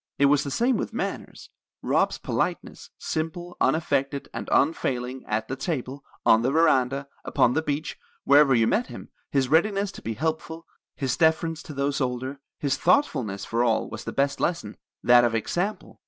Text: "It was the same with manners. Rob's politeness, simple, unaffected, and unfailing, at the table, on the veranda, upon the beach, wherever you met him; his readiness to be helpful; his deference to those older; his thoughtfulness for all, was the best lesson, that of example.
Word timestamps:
"It 0.17 0.25
was 0.25 0.43
the 0.43 0.49
same 0.49 0.77
with 0.77 0.93
manners. 0.93 1.51
Rob's 1.83 2.17
politeness, 2.17 2.89
simple, 2.97 3.55
unaffected, 3.61 4.29
and 4.33 4.49
unfailing, 4.51 5.23
at 5.27 5.47
the 5.47 5.55
table, 5.55 6.03
on 6.25 6.41
the 6.41 6.49
veranda, 6.49 7.07
upon 7.23 7.53
the 7.53 7.61
beach, 7.61 7.99
wherever 8.23 8.55
you 8.55 8.65
met 8.65 8.87
him; 8.87 9.09
his 9.29 9.47
readiness 9.49 9.91
to 9.91 10.01
be 10.01 10.15
helpful; 10.15 10.65
his 10.95 11.15
deference 11.17 11.61
to 11.61 11.73
those 11.75 12.01
older; 12.01 12.39
his 12.57 12.77
thoughtfulness 12.77 13.45
for 13.45 13.63
all, 13.63 13.91
was 13.91 14.03
the 14.05 14.11
best 14.11 14.39
lesson, 14.39 14.75
that 15.03 15.23
of 15.23 15.35
example. 15.35 15.99